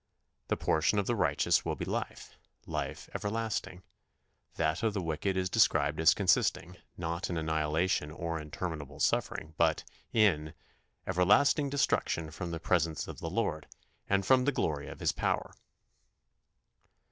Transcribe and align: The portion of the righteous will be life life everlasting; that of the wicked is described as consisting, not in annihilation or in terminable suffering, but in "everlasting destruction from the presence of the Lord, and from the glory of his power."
The 0.47 0.57
portion 0.57 0.97
of 0.97 1.05
the 1.05 1.15
righteous 1.15 1.63
will 1.63 1.75
be 1.75 1.85
life 1.85 2.35
life 2.65 3.07
everlasting; 3.13 3.83
that 4.55 4.81
of 4.81 4.95
the 4.95 5.01
wicked 5.03 5.37
is 5.37 5.47
described 5.47 5.99
as 5.99 6.15
consisting, 6.15 6.77
not 6.97 7.29
in 7.29 7.37
annihilation 7.37 8.09
or 8.09 8.39
in 8.39 8.49
terminable 8.49 8.99
suffering, 8.99 9.53
but 9.57 9.83
in 10.11 10.55
"everlasting 11.05 11.69
destruction 11.69 12.31
from 12.31 12.49
the 12.49 12.59
presence 12.59 13.07
of 13.07 13.19
the 13.19 13.29
Lord, 13.29 13.67
and 14.09 14.25
from 14.25 14.45
the 14.45 14.51
glory 14.51 14.87
of 14.87 15.01
his 15.01 15.11
power." 15.11 15.53